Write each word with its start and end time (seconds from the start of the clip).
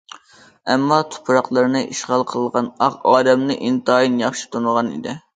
ئەمما 0.75 0.95
تۇپراقلىرىنى 1.15 1.81
ئىشغال 1.91 2.25
قىلغان 2.31 2.69
ئاق 2.85 2.95
ئادەمنى 3.11 3.57
ئىنتايىن 3.67 4.17
ياخشى 4.23 4.49
تونۇغان 4.57 4.91
ئىدى! 4.95 5.15